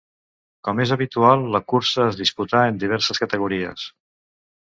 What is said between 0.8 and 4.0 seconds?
és habitual, la cursa es disputà en diverses categories.